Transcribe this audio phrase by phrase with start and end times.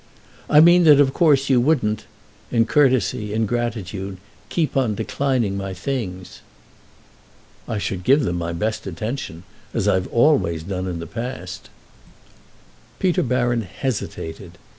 [0.49, 6.41] "I mean that of course you wouldn't—in courtsey, in gratitude—keep on declining my things."
[7.67, 11.69] "I should give them my best attention—as I've always done in the past."
[12.97, 14.57] Peter Baron hesitated.